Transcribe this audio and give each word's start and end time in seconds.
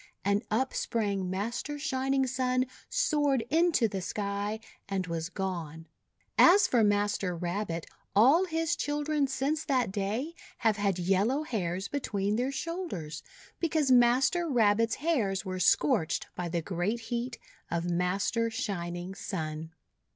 And 0.25 0.41
up 0.49 0.73
sprang 0.73 1.29
Master 1.29 1.77
Shining 1.77 2.25
Sun, 2.25 2.65
soared 2.89 3.41
into 3.51 3.87
the 3.87 4.01
sky, 4.01 4.59
and 4.89 5.05
was 5.05 5.29
gone. 5.29 5.85
As 6.39 6.67
for 6.67 6.83
Master 6.83 7.35
Rabbit, 7.37 7.85
all 8.15 8.45
his 8.45 8.75
children 8.75 9.27
since 9.27 9.63
that 9.63 9.91
day 9.91 10.33
have 10.57 10.77
had 10.77 10.97
yellow 10.97 11.43
hairs 11.43 11.87
between 11.87 12.35
their 12.35 12.51
shoulders, 12.51 13.21
because 13.59 13.91
Master 13.91 14.49
Rabbit's 14.49 14.95
hairs 14.95 15.45
were 15.45 15.59
scorched 15.59 16.25
by 16.33 16.49
the 16.49 16.63
great 16.63 17.01
heat 17.13 17.37
of 17.69 17.85
Master 17.87 18.49
Shining 18.49 19.13
Sun. 19.13 19.71